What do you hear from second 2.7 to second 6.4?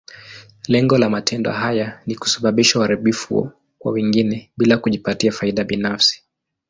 uharibifu kwa wengine, bila kujipatia faida binafsi.